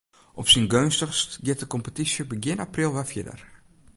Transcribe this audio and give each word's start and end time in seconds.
Op 0.33 0.47
syn 0.47 0.69
geunstichst 0.71 1.31
giet 1.45 1.59
de 1.61 1.67
kompetysje 1.73 2.23
begjin 2.31 2.63
april 2.67 2.91
wer 2.93 3.07
fierder. 3.11 3.39